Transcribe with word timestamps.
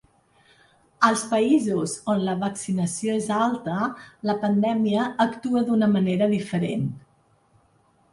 Als 1.07 1.23
països 1.33 1.91
on 2.13 2.23
la 2.29 2.33
vaccinació 2.43 3.17
és 3.17 3.27
alta 3.35 3.75
la 4.29 4.35
pandèmia 4.45 5.05
actua 5.27 5.63
d’una 5.69 5.91
manera 5.93 6.31
diferent. 6.33 6.89